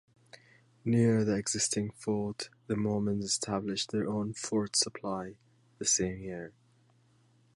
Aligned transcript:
Near 0.83 1.23
the 1.23 1.35
existing 1.35 1.91
fort, 1.91 2.49
the 2.65 2.75
Mormons 2.75 3.23
established 3.23 3.91
their 3.91 4.09
own 4.09 4.33
Fort 4.33 4.75
Supply 4.75 5.35
the 5.77 5.85
same 5.85 6.23
year. 6.23 6.53